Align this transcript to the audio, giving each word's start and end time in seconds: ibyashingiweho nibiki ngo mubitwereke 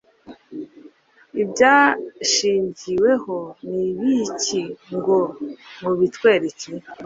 ibyashingiweho 1.41 3.37
nibiki 3.69 4.63
ngo 4.95 5.19
mubitwereke 5.81 6.67